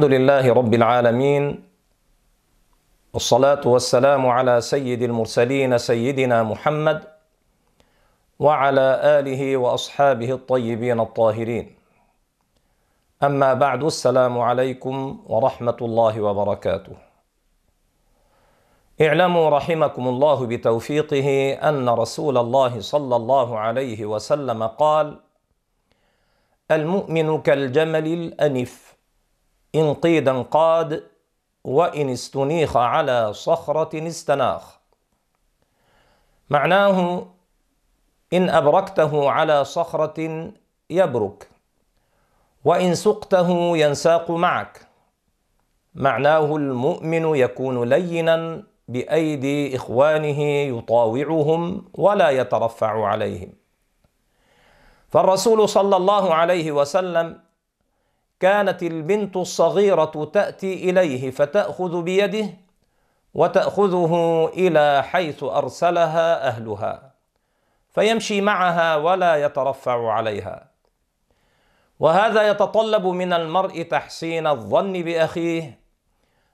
الحمد 0.00 0.14
لله 0.16 0.52
رب 0.52 0.74
العالمين 0.74 1.44
والصلاة 3.12 3.60
والسلام 3.66 4.26
على 4.26 4.60
سيد 4.60 5.02
المرسلين 5.02 5.78
سيدنا 5.78 6.42
محمد 6.42 7.04
وعلى 8.38 9.00
آله 9.18 9.56
وأصحابه 9.56 10.32
الطيبين 10.32 11.00
الطاهرين 11.00 11.76
أما 13.22 13.54
بعد 13.54 13.84
السلام 13.84 14.38
عليكم 14.38 15.24
ورحمة 15.26 15.76
الله 15.82 16.20
وبركاته 16.20 16.96
اعلموا 19.00 19.50
رحمكم 19.50 20.08
الله 20.08 20.46
بتوفيقه 20.46 21.28
أن 21.68 21.88
رسول 21.88 22.38
الله 22.38 22.80
صلى 22.80 23.16
الله 23.16 23.58
عليه 23.58 24.06
وسلم 24.06 24.66
قال 24.66 25.20
المؤمن 26.70 27.40
كالجمل 27.42 28.06
الأنف 28.06 28.89
إن 29.74 29.94
قيدا 29.94 30.42
قاد 30.42 31.04
وإن 31.64 32.08
استنيخ 32.08 32.76
على 32.76 33.32
صخرة 33.32 34.08
استناخ. 34.08 34.78
معناه 36.50 37.26
إن 38.32 38.50
أبركته 38.50 39.30
على 39.30 39.64
صخرة 39.64 40.50
يبرك 40.90 41.50
وإن 42.64 42.94
سقته 42.94 43.76
ينساق 43.76 44.30
معك. 44.30 44.86
معناه 45.94 46.56
المؤمن 46.56 47.36
يكون 47.36 47.88
لينا 47.88 48.62
بأيدي 48.88 49.76
إخوانه 49.76 50.40
يطاوعهم 50.78 51.84
ولا 51.94 52.30
يترفع 52.30 53.06
عليهم. 53.06 53.52
فالرسول 55.08 55.68
صلى 55.68 55.96
الله 55.96 56.34
عليه 56.34 56.72
وسلم 56.72 57.40
كانت 58.40 58.82
البنت 58.82 59.36
الصغيرة 59.36 60.30
تأتي 60.32 60.90
إليه 60.90 61.30
فتأخذ 61.30 62.02
بيده 62.02 62.50
وتأخذه 63.34 64.46
إلى 64.54 65.02
حيث 65.02 65.42
أرسلها 65.42 66.48
أهلها 66.48 67.14
فيمشي 67.88 68.40
معها 68.40 68.96
ولا 68.96 69.36
يترفع 69.36 70.12
عليها. 70.12 70.70
وهذا 72.00 72.48
يتطلب 72.48 73.06
من 73.06 73.32
المرء 73.32 73.82
تحسين 73.82 74.46
الظن 74.46 74.92
بأخيه 74.92 75.80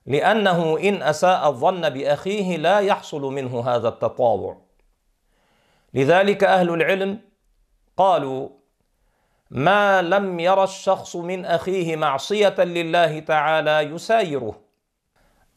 لأنه 0.06 0.78
إن 0.78 1.03
أساء 1.03 1.48
الظن 1.48 1.91
بأخيه 1.91 2.56
لا 2.56 2.78
يحصل 2.78 3.23
منه 3.23 3.69
هذا 3.69 3.89
التطاوع. 3.89 4.56
لذلك 5.95 6.45
أهل 6.45 6.71
العلم 6.71 7.19
قالوا 7.97 8.48
ما 9.50 10.02
لم 10.02 10.41
ير 10.41 10.64
الشخص 10.64 11.16
من 11.16 11.44
أخيه 11.44 11.97
معصية 11.97 12.55
لله 12.58 13.19
تعالى 13.19 13.80
يسايره. 13.80 14.56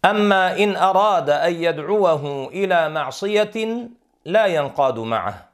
أما 0.06 0.64
إن 0.64 0.76
أراد 0.76 1.30
أن 1.30 1.54
يدعوه 1.64 2.48
إلى 2.48 2.90
معصية 2.90 3.88
لا 4.26 4.46
ينقاد 4.46 5.00
معه 5.00 5.50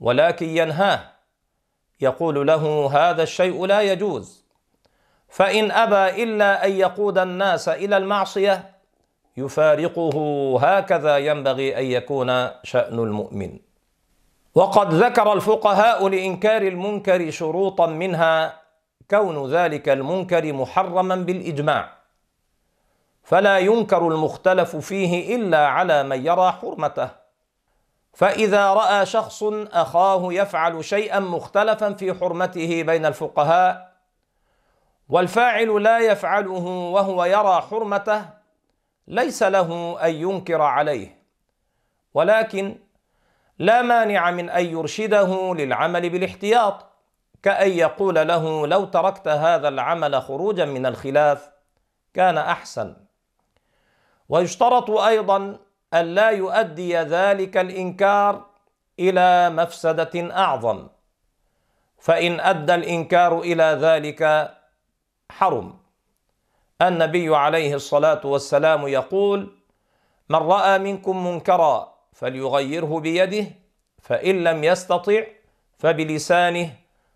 ولكن 0.00 0.48
ينهاه. 0.48 1.00
يقول 2.00 2.46
له 2.46 2.90
هذا 2.92 3.22
الشيء 3.22 3.66
لا 3.66 3.80
يجوز. 3.80 4.44
فإن 5.28 5.70
أبى 5.70 6.22
إلا 6.22 6.66
أن 6.66 6.72
يقود 6.72 7.18
الناس 7.18 7.68
إلى 7.68 7.96
المعصية 7.96 8.70
يفارقه 9.36 10.16
هكذا 10.62 11.18
ينبغي 11.18 11.78
أن 11.78 11.84
يكون 11.84 12.48
شأن 12.62 12.98
المؤمن. 12.98 13.58
وقد 14.54 14.94
ذكر 14.94 15.32
الفقهاء 15.32 16.08
لإنكار 16.08 16.62
المنكر 16.62 17.30
شروطا 17.30 17.86
منها 17.86 18.60
كون 19.10 19.50
ذلك 19.50 19.88
المنكر 19.88 20.52
محرما 20.52 21.16
بالإجماع. 21.16 21.92
فلا 23.22 23.58
ينكر 23.58 24.08
المختلف 24.08 24.76
فيه 24.76 25.36
إلا 25.36 25.66
على 25.66 26.02
من 26.02 26.26
يرى 26.26 26.52
حرمته. 26.52 27.08
فإذا 28.12 28.74
رأى 28.74 29.06
شخص 29.06 29.42
أخاه 29.72 30.32
يفعل 30.32 30.84
شيئا 30.84 31.20
مختلفا 31.20 31.92
في 31.92 32.14
حرمته 32.14 32.82
بين 32.82 33.06
الفقهاء 33.06 33.92
والفاعل 35.08 35.82
لا 35.82 35.98
يفعله 35.98 36.66
وهو 36.66 37.24
يرى 37.24 37.60
حرمته 37.70 38.24
ليس 39.08 39.42
له 39.42 39.98
أن 40.02 40.14
ينكر 40.14 40.62
عليه. 40.62 41.22
ولكن 42.14 42.76
لا 43.58 43.82
مانع 43.82 44.30
من 44.30 44.50
أن 44.50 44.64
يرشده 44.64 45.54
للعمل 45.54 46.10
بالاحتياط 46.10 46.86
كأن 47.42 47.70
يقول 47.70 48.14
له 48.14 48.66
لو 48.66 48.84
تركت 48.84 49.28
هذا 49.28 49.68
العمل 49.68 50.22
خروجا 50.22 50.64
من 50.64 50.86
الخلاف 50.86 51.50
كان 52.14 52.38
أحسن. 52.38 52.96
ويشترط 54.28 54.90
أيضا 54.90 55.58
أن 55.94 56.14
لا 56.14 56.30
يؤدي 56.30 56.96
ذلك 56.96 57.56
الإنكار 57.56 58.46
إلى 58.98 59.50
مفسدة 59.50 60.36
أعظم 60.36 60.88
فإن 61.98 62.40
أدى 62.40 62.74
الإنكار 62.74 63.40
إلى 63.40 63.78
ذلك 63.80 64.50
حرم. 65.30 65.78
النبي 66.82 67.36
عليه 67.36 67.74
الصلاة 67.74 68.20
والسلام 68.24 68.88
يقول 68.88 69.56
من 70.28 70.38
رأى 70.38 70.78
منكم 70.78 71.26
منكرا 71.26 71.91
فليغيره 72.12 73.00
بيده 73.00 73.46
فإن 74.02 74.44
لم 74.44 74.64
يستطع 74.64 75.22
فبلسانه 75.78 76.70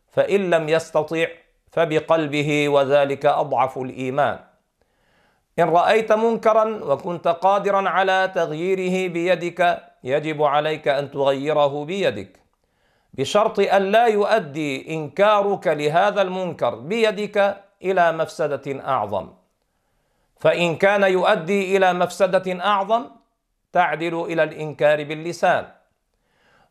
فإن 0.09 0.51
لم 0.51 0.69
يستطع 0.69 1.27
فبقلبه 1.73 2.69
وذلك 2.69 3.27
أضعف 3.27 3.79
الإيمان. 3.79 4.39
إن 5.59 5.69
رأيت 5.69 6.13
منكرا 6.13 6.65
وكنت 6.85 7.29
قادرا 7.29 7.89
على 7.89 8.33
تغييره 8.35 9.13
بيدك 9.13 9.83
يجب 10.05 10.43
عليك 10.43 10.89
أن 10.89 11.11
تغيره 11.11 11.85
بيدك. 11.85 12.41
بشرط 13.15 13.61
أن 13.61 13.83
لا 13.83 14.07
يؤدي 14.07 14.95
إنكارك 14.95 15.67
لهذا 15.67 16.23
المنكر 16.23 16.75
بيدك 16.75 17.57
إلى 17.83 18.13
مفسدة 18.13 18.89
أعظم. 18.89 19.29
فإن 20.37 20.77
كان 20.77 21.03
يؤدي 21.03 21.77
إلى 21.77 21.93
مفسدة 21.93 22.65
أعظم 22.65 23.07
تعدل 23.73 24.15
إلى 24.25 24.43
الإنكار 24.43 25.05
باللسان. 25.05 25.65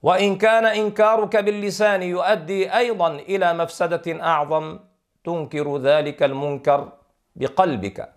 وإن 0.04 0.38
كان 0.38 0.66
إنكارك 0.66 1.38
باللسان 1.38 2.04
يؤدي 2.04 2.76
أيضا 2.78 3.10
إلى 3.16 3.54
مفسدة 3.54 4.24
أعظم 4.24 4.80
تنكر 5.24 5.78
ذلك 5.78 6.24
المنكر 6.24 6.92
بقلبك 7.36 8.10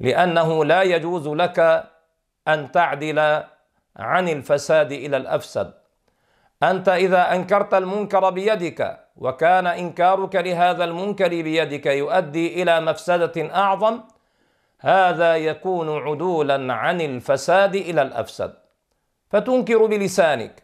لأنه 0.00 0.64
لا 0.64 0.82
يجوز 0.82 1.28
لك 1.28 1.58
أن 2.48 2.72
تعدل 2.72 3.18
عن 3.96 4.28
الفساد 4.28 4.92
إلى 4.92 5.16
الأفسد. 5.16 5.74
أنت 6.62 6.88
إذا 6.88 7.34
أنكرت 7.34 7.74
المنكر 7.74 8.30
بيدك 8.30 8.98
وكان 9.16 9.66
إنكارك 9.66 10.34
لهذا 10.36 10.84
المنكر 10.84 11.28
بيدك 11.28 11.86
يؤدي 11.86 12.62
إلى 12.62 12.80
مفسدة 12.80 13.36
أعظم 13.54 14.00
هذا 14.80 15.36
يكون 15.36 15.98
عدولا 15.98 16.74
عن 16.74 17.00
الفساد 17.00 17.74
إلى 17.74 18.02
الأفسد. 18.02 18.54
فتنكر 19.30 19.86
بلسانك. 19.86 20.62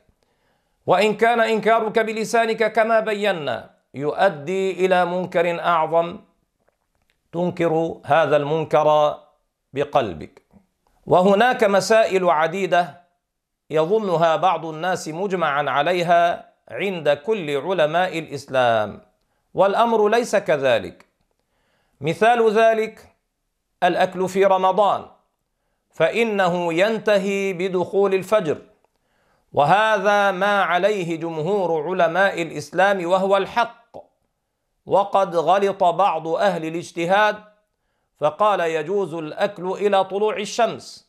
وإن 0.86 1.14
كان 1.14 1.40
إنكارك 1.40 1.98
بلسانك 1.98 2.72
كما 2.72 3.00
بينا 3.00 3.70
يؤدي 3.94 4.86
إلى 4.86 5.04
منكر 5.04 5.60
أعظم. 5.60 6.18
تنكر 7.32 8.00
هذا 8.04 8.36
المنكر 8.36 9.18
بقلبك. 9.72 10.42
وهناك 11.06 11.64
مسائل 11.64 12.30
عديدة 12.30 13.04
يظنها 13.70 14.36
بعض 14.36 14.66
الناس 14.66 15.08
مجمعا 15.08 15.70
عليها 15.70 16.52
عند 16.68 17.08
كل 17.08 17.56
علماء 17.56 18.18
الإسلام. 18.18 19.00
والأمر 19.54 20.08
ليس 20.08 20.36
كذلك. 20.36 21.06
مثال 22.00 22.50
ذلك 22.50 23.13
الأكل 23.84 24.28
في 24.28 24.44
رمضان 24.44 25.06
فإنه 25.90 26.74
ينتهي 26.74 27.52
بدخول 27.52 28.14
الفجر. 28.14 28.58
وهذا 29.52 30.30
ما 30.30 30.62
عليه 30.62 31.16
جمهور 31.16 31.82
علماء 31.90 32.42
الإسلام 32.42 33.06
وهو 33.06 33.36
الحق. 33.36 33.96
وقد 34.86 35.36
غلط 35.36 35.84
بعض 35.84 36.28
أهل 36.28 36.64
الاجتهاد 36.64 37.36
فقال 38.20 38.60
يجوز 38.60 39.14
الأكل 39.14 39.72
إلى 39.72 40.04
طلوع 40.04 40.36
الشمس. 40.36 41.08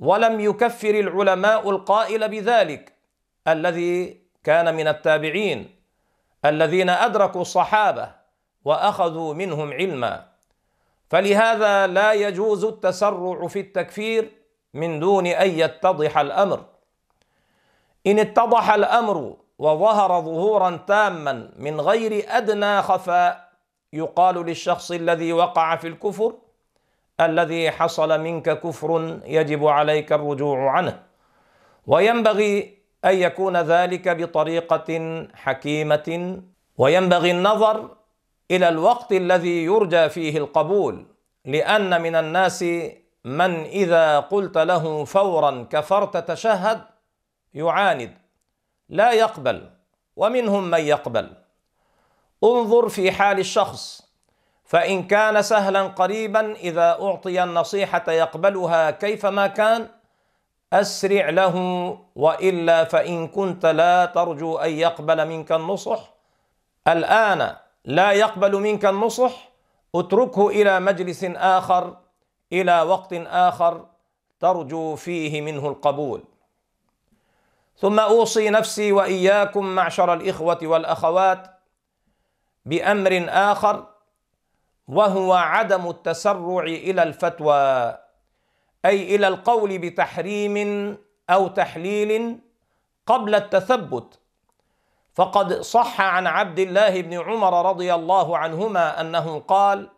ولم 0.00 0.40
يكفر 0.40 0.90
العلماء 0.90 1.70
القائل 1.70 2.28
بذلك 2.28 2.92
الذي 3.48 4.20
كان 4.44 4.74
من 4.74 4.88
التابعين 4.88 5.76
الذين 6.44 6.90
أدركوا 6.90 7.40
الصحابة 7.40 8.10
وأخذوا 8.64 9.34
منهم 9.34 9.72
علما. 9.72 10.35
فلهذا 11.08 11.86
لا 11.86 12.12
يجوز 12.12 12.64
التسرع 12.64 13.46
في 13.46 13.60
التكفير 13.60 14.32
من 14.74 15.00
دون 15.00 15.26
أن 15.26 15.50
يتضح 15.50 16.18
الأمر. 16.18 16.64
إن 18.06 18.18
اتضح 18.18 18.70
الأمر 18.70 19.36
وظهر 19.58 20.20
ظهورا 20.20 20.78
تاما 20.86 21.50
من 21.56 21.80
غير 21.80 22.24
أدنى 22.28 22.82
خفاء 22.82 23.52
يقال 23.92 24.34
للشخص 24.34 24.90
الذي 24.90 25.32
وقع 25.32 25.76
في 25.76 25.88
الكفر 25.88 26.34
الذي 27.20 27.70
حصل 27.70 28.20
منك 28.20 28.60
كفر 28.60 29.20
يجب 29.24 29.66
عليك 29.66 30.12
الرجوع 30.12 30.70
عنه. 30.70 31.02
وينبغي 31.86 32.78
أن 33.04 33.16
يكون 33.16 33.56
ذلك 33.56 34.08
بطريقة 34.08 34.88
حكيمة 35.34 36.40
وينبغي 36.78 37.30
النظر 37.30 37.96
إلى 38.50 38.68
الوقت 38.68 39.12
الذي 39.12 39.64
يرجى 39.64 40.08
فيه 40.08 40.38
القبول 40.38 41.06
لأن 41.44 42.02
من 42.02 42.14
الناس 42.14 42.62
من 43.24 43.64
إذا 43.64 44.20
قلت 44.20 44.58
له 44.58 45.04
فورا 45.04 45.66
كفرت 45.70 46.16
تشهد 46.16 46.82
يعاند 47.54 48.18
لا 48.88 49.12
يقبل 49.12 49.70
ومنهم 50.16 50.70
من 50.70 50.80
يقبل. 50.80 51.32
انظر 52.44 52.88
في 52.88 53.12
حال 53.12 53.38
الشخص 53.38 54.02
فإن 54.64 55.06
كان 55.06 55.42
سهلا 55.42 55.82
قريبا 55.82 56.52
إذا 56.52 56.98
أعطي 57.02 57.42
النصيحة 57.42 58.12
يقبلها 58.12 58.90
كيفما 58.90 59.46
كان 59.46 59.88
أسرع 60.72 61.30
له 61.30 61.56
وإلا 62.16 62.84
فإن 62.84 63.28
كنت 63.28 63.66
لا 63.66 64.04
ترجو 64.04 64.56
أن 64.56 64.70
يقبل 64.70 65.28
منك 65.28 65.52
النصح. 65.52 66.14
الآن 66.88 67.56
لا 67.86 68.12
يقبل 68.12 68.56
منك 68.56 68.84
النصح 68.84 69.48
اتركه 69.94 70.48
إلى 70.48 70.80
مجلس 70.80 71.24
آخر 71.24 71.96
إلى 72.52 72.82
وقت 72.82 73.12
آخر 73.26 73.86
ترجو 74.40 74.96
فيه 74.96 75.40
منه 75.40 75.68
القبول. 75.68 76.24
ثم 77.76 78.00
أوصي 78.00 78.50
نفسي 78.50 78.92
وإياكم 78.92 79.74
معشر 79.74 80.14
الإخوة 80.14 80.58
والأخوات 80.62 81.46
بأمر 82.64 83.26
آخر 83.28 83.86
وهو 84.88 85.32
عدم 85.32 85.90
التسرع 85.90 86.64
إلى 86.64 87.02
الفتوى 87.02 87.98
أي 88.84 89.14
إلى 89.14 89.28
القول 89.28 89.78
بتحريم 89.78 90.56
أو 91.30 91.48
تحليل 91.48 92.38
قبل 93.06 93.34
التثبت. 93.34 94.18
فقد 95.16 95.60
صح 95.60 96.00
عن 96.00 96.26
عبد 96.26 96.58
الله 96.58 97.00
بن 97.00 97.20
عمر 97.20 97.68
رضي 97.70 97.94
الله 97.94 98.38
عنهما 98.38 99.00
أنه 99.00 99.38
قال 99.40 99.88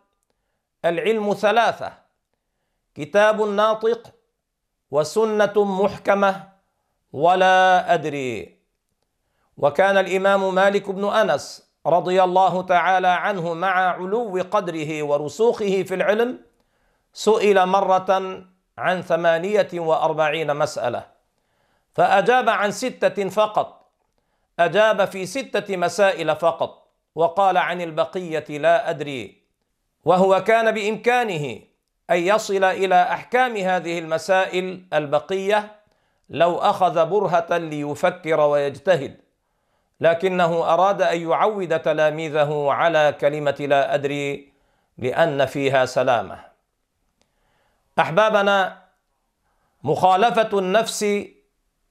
العلم 0.85 1.33
ثلاثة 1.33 1.93
كتاب 2.95 3.41
ناطق 3.41 4.11
وسنة 4.91 5.53
محكمة 5.55 6.49
ولا 7.13 7.93
أدري. 7.93 8.59
وكان 9.57 9.97
الإمام 9.97 10.55
مالك 10.55 10.89
بن 10.89 11.05
أنس 11.05 11.69
رضي 11.85 12.23
الله 12.23 12.61
تعالى 12.61 13.07
عنه 13.07 13.53
مع 13.53 13.71
علو 13.71 14.43
قدره 14.51 15.03
ورسوخه 15.03 15.83
في 15.83 15.95
العلم 15.95 16.39
سئل 17.13 17.65
مرة 17.65 18.43
عن 18.77 19.01
ثمانية 19.01 19.67
وأربعين 19.73 20.55
مسألة 20.55 21.05
فأجاب 21.93 22.49
عن 22.49 22.71
ستة 22.71 23.29
فقط. 23.29 23.78
أجاب 24.59 25.05
في 25.05 25.25
ستة 25.25 25.77
مسائل 25.77 26.35
فقط 26.35 26.87
وقال 27.15 27.57
عن 27.57 27.81
البقية 27.81 28.45
لا 28.57 28.89
أدري 28.89 29.41
وهو 30.05 30.43
كان 30.43 30.71
بإمكانه 30.71 31.59
أن 32.09 32.17
يصل 32.17 32.63
إلى 32.63 33.01
أحكام 33.03 33.57
هذه 33.57 33.99
المسائل 33.99 34.85
البقية 34.93 35.79
لو 36.29 36.57
أخذ 36.57 37.05
برهة 37.05 37.57
ليفكر 37.57 38.39
ويجتهد 38.39 39.17
لكنه 40.01 40.73
أراد 40.73 41.01
أن 41.01 41.21
يعود 41.21 41.79
تلاميذه 41.79 42.67
على 42.71 43.15
كلمة 43.21 43.55
لا 43.59 43.93
أدري 43.93 44.53
لأن 44.97 45.45
فيها 45.45 45.85
سلامة. 45.85 46.39
أحبابنا 47.99 48.81
مخالفة 49.83 50.59
النفس 50.59 51.05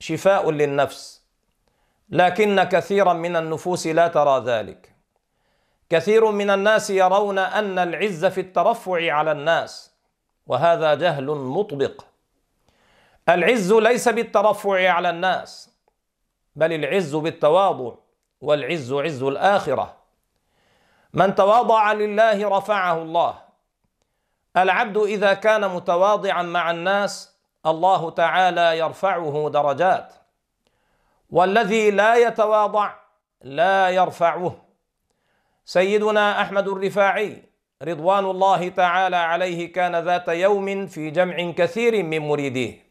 شفاء 0.01 0.51
للنفس. 0.51 1.28
لكن 2.11 2.63
كثيرا 2.63 3.13
من 3.13 3.37
النفوس 3.37 3.87
لا 3.87 4.09
ترى 4.09 4.45
ذلك. 4.45 4.95
كثير 5.91 6.31
من 6.31 6.51
الناس 6.51 6.91
يرون 6.91 7.39
أن 7.39 7.79
العز 7.79 8.27
في 8.27 8.41
الترفع 8.41 9.13
على 9.13 9.33
الناس 9.33 9.95
وهذا 10.47 10.95
جهل 10.95 11.27
مطبق. 11.27 12.05
العز 13.29 13.73
ليس 13.73 14.09
بالترفع 14.09 14.91
على 14.91 15.11
الناس 15.11 15.71
بل 16.57 16.73
العز 16.73 17.17
بالتواضع 17.17 17.95
والعز 18.41 18.93
عز 18.93 19.23
الآخرة. 19.23 19.97
من 21.13 21.35
تواضع 21.35 21.93
لله 21.93 22.59
رفعه 22.59 23.03
الله. 23.03 23.39
العبد 24.57 24.97
إذا 24.97 25.35
كان 25.35 25.69
متواضعا 25.69 26.43
مع 26.43 26.71
الناس 26.71 27.39
الله 27.67 28.11
تعالى 28.11 28.79
يرفعه 28.79 29.51
درجات. 29.53 30.15
والذي 31.31 31.91
لا 31.91 32.15
يتواضع 32.15 32.95
لا 33.43 33.91
يرفعه. 33.91 34.65
سيدنا 35.65 36.43
أحمد 36.43 36.69
الرفاعي 36.69 37.43
رضوان 37.83 38.25
الله 38.25 38.69
تعالى 38.69 39.17
عليه 39.17 39.73
كان 39.73 39.97
ذات 39.97 40.29
يوم 40.29 40.87
في 40.87 41.11
جمع 41.11 41.51
كثير 41.51 42.03
من 42.03 42.19
مريديه. 42.19 42.89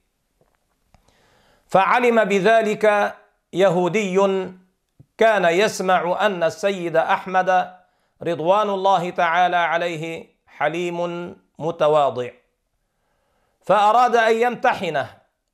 فعلم 1.67 2.23
بذلك 2.23 3.15
يهودي 3.53 4.19
كان 5.17 5.45
يسمع 5.45 6.25
أن 6.25 6.43
السيد 6.43 6.95
أحمد 6.95 7.73
رضوان 8.23 8.69
الله 8.69 9.09
تعالى 9.09 9.55
عليه 9.55 10.27
حليم 10.47 10.97
متواضع. 11.59 12.29
فأراد 13.61 14.15
أن 14.15 14.35
يمتحنه. 14.35 15.09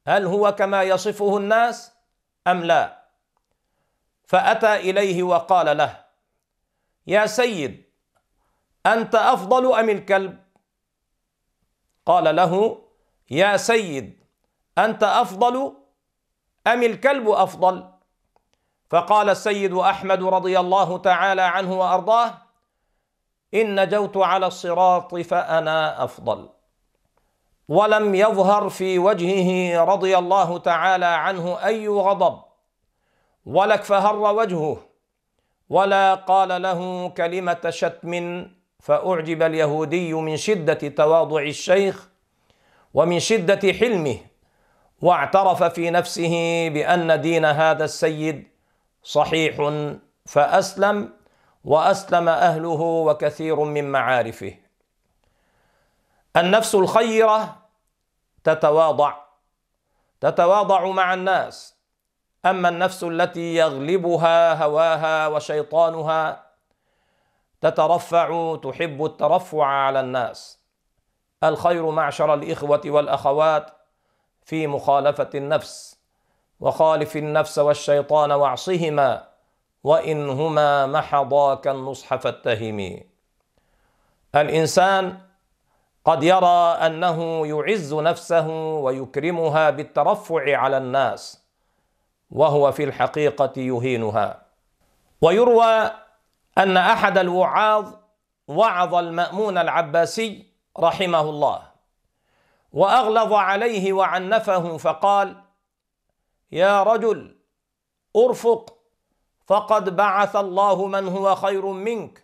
هل 0.07 0.25
هو 0.25 0.51
كما 0.51 0.83
يصفه 0.83 1.37
الناس؟ 1.37 1.92
أم 2.47 2.63
لا؟ 2.63 3.03
فأتى 4.25 4.75
إليه 4.75 5.23
وقال 5.23 5.77
له 5.77 6.03
يا 7.07 7.25
سيد 7.25 7.83
أنت 8.85 9.15
أفضل 9.15 9.73
أم 9.79 9.89
الكلب؟ 9.89 10.43
قال 12.05 12.35
له 12.35 12.81
يا 13.31 13.57
سيد 13.57 14.23
أنت 14.77 15.03
أفضل 15.03 15.77
أم 16.67 16.83
الكلب 16.83 17.29
أفضل؟ 17.29 17.89
فقال 18.89 19.29
السيد 19.29 19.73
أحمد 19.73 20.23
رضي 20.23 20.59
الله 20.59 20.97
تعالى 20.97 21.41
عنه 21.41 21.73
وأرضاه 21.73 22.37
إن 23.53 23.83
نجوت 23.83 24.17
على 24.17 24.47
الصراط 24.47 25.15
فأنا 25.15 26.03
أفضل. 26.03 26.49
ولم 27.69 28.15
يظهر 28.15 28.69
في 28.69 28.99
وجهه 28.99 29.83
رضي 29.83 30.17
الله 30.17 30.57
تعالى 30.57 31.05
عنه 31.05 31.65
أي 31.65 31.87
غضب. 31.87 32.39
ولا 33.45 33.73
اكفهر 33.73 34.15
وجهه 34.15 34.77
ولا 35.69 36.13
قال 36.13 36.61
له 36.61 37.09
كلمة 37.09 37.69
شتم 37.69 38.45
فأعجب 38.79 39.41
اليهودي 39.41 40.13
من 40.13 40.37
شدة 40.37 40.73
تواضع 40.73 41.41
الشيخ 41.41 42.09
ومن 42.93 43.19
شدة 43.19 43.73
حلمه 43.73 44.17
واعترف 45.01 45.63
في 45.63 45.89
نفسه 45.89 46.69
بأن 46.69 47.21
دين 47.21 47.45
هذا 47.45 47.85
السيد 47.85 48.47
صحيح 49.03 49.71
فأسلم 50.25 51.09
وأسلم 51.63 52.29
أهله 52.29 52.81
وكثير 52.81 53.59
من 53.59 53.91
معارفه. 53.91 54.53
النفس 56.37 56.75
الخيرة 56.75 57.57
تتواضع 58.43 59.13
تتواضع 60.21 60.85
مع 60.85 61.13
الناس. 61.13 61.75
أما 62.45 62.69
النفس 62.69 63.03
التي 63.03 63.55
يغلبها 63.55 64.63
هواها 64.63 65.27
وشيطانها 65.27 66.43
تترفع 67.61 68.55
تحب 68.55 69.05
الترفع 69.05 69.65
على 69.65 69.99
الناس. 69.99 70.59
الخير 71.43 71.89
معشر 71.89 72.33
الإخوة 72.33 72.81
والأخوات 72.85 73.71
في 74.45 74.67
مخالفة 74.67 75.29
النفس 75.35 75.99
وخالف 76.59 77.17
النفس 77.17 77.59
والشيطان 77.59 78.31
واعصهما 78.31 79.27
وانهما 79.83 80.85
محضاك 80.85 81.67
النصح 81.67 82.15
فاتهمي 82.15 83.03
الإنسان 84.35 85.19
قد 86.05 86.23
يرى 86.23 86.77
أنه 86.85 87.47
يعز 87.47 87.93
نفسه 87.93 88.47
ويكرمها 88.75 89.69
بالترفع 89.69 90.57
على 90.57 90.77
الناس 90.77 91.43
وهو 92.31 92.71
في 92.71 92.83
الحقيقة 92.83 93.53
يهينها. 93.57 94.41
ويروى 95.21 95.91
أن 96.57 96.77
أحد 96.77 97.17
الوعاظ 97.17 97.93
وعظ 98.47 98.95
المأمون 98.95 99.57
العباسي 99.57 100.45
رحمه 100.79 101.21
الله 101.21 101.61
وأغلظ 102.73 103.33
عليه 103.33 103.93
وعنفه 103.93 104.77
فقال 104.77 105.35
يا 106.51 106.83
رجل 106.83 107.37
أرفق 108.15 108.77
فقد 109.45 109.95
بعث 109.95 110.35
الله 110.35 110.87
من 110.87 111.07
هو 111.07 111.35
خير 111.35 111.65
منك 111.65 112.23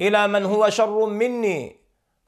إلى 0.00 0.26
من 0.28 0.44
هو 0.44 0.70
شر 0.70 1.06
مني 1.06 1.81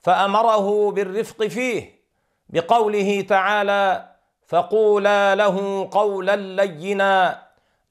فأمره 0.05 0.91
بالرفق 0.91 1.47
فيه 1.47 2.05
بقوله 2.49 3.21
تعالى 3.21 4.09
فقولا 4.47 5.35
له 5.35 5.89
قولا 5.93 6.37
لينا 6.37 7.43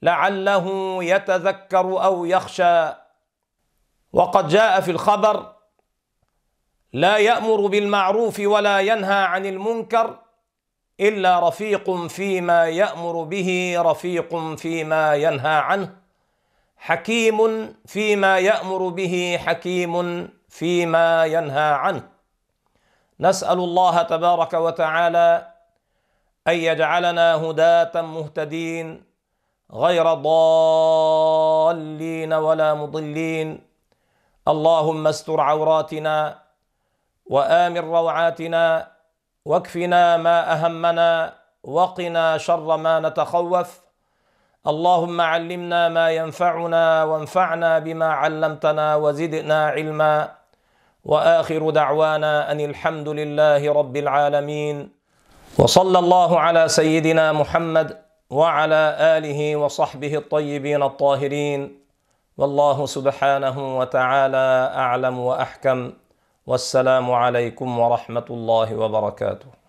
لعله 0.02 0.98
يتذكر 1.04 2.04
أو 2.04 2.26
يخشى. 2.26 2.94
وقد 4.14 4.48
جاء 4.48 4.82
في 4.82 4.92
الخبر 4.92 5.54
لا 6.94 7.18
يأمر 7.18 7.68
بالمعروف 7.68 8.40
ولا 8.40 8.80
ينهى 8.80 9.24
عن 9.24 9.46
المنكر 9.46 10.20
إلا 11.00 11.48
رفيق 11.48 12.08
فيما 12.08 12.68
يأمر 12.68 13.24
به 13.24 13.76
رفيق 13.78 14.56
فيما 14.56 15.16
ينهى 15.16 15.56
عنه 15.56 15.96
حكيم 16.78 17.40
فيما 17.86 18.40
يأمر 18.40 18.88
به 18.90 19.40
حكيم 19.46 20.30
فيما 20.54 21.26
ينهى 21.26 21.70
عنه. 21.74 22.04
نسأل 23.20 23.58
الله 23.58 24.02
تبارك 24.02 24.54
وتعالى 24.54 25.48
أن 26.48 26.54
يجعلنا 26.54 27.36
هداة 27.36 28.02
مهتدين 28.02 29.04
غير 29.74 30.14
ضالين 30.14 31.54
ولا 32.34 32.74
مضلين. 32.74 33.62
اللهم 34.48 35.08
استر 35.08 35.42
عوراتنا 35.42 36.40
وآمن 37.26 37.78
روعاتنا 37.78 38.88
واكفنا 39.46 40.18
ما 40.18 40.54
أهمنا 40.54 41.34
وقنا 41.64 42.38
شر 42.38 42.78
ما 42.78 43.00
نتخوف. 43.00 43.82
اللهم 44.68 45.22
علمنا 45.22 45.90
ما 45.90 46.12
ينفعنا 46.12 47.04
وانفعنا 47.04 47.80
بما 47.80 48.10
علمتنا 48.14 48.96
وزدنا 48.96 49.68
علما. 49.68 50.43
وآخر 51.04 51.70
دعوانا 51.70 52.52
أن 52.52 52.60
الحمد 52.60 53.10
لله 53.10 53.74
رب 53.74 53.96
العالمين 53.98 54.90
وصلى 55.60 56.00
الله 56.00 56.40
على 56.40 56.68
سيدنا 56.68 57.32
محمد 57.32 57.98
وعلى 58.30 58.96
آله 59.00 59.56
وصحبه 59.56 60.16
الطيبين 60.18 60.84
الطاهرين. 60.84 61.62
والله 62.38 62.86
سبحانه 62.86 63.78
وتعالى 63.78 64.48
أعلم 64.76 65.20
وأحكم. 65.20 65.94
والسلام 66.48 67.12
عليكم 67.12 67.80
ورحمة 67.80 68.28
الله 68.30 68.76
وبركاته. 68.76 69.63